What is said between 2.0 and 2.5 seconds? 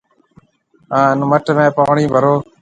ڀرو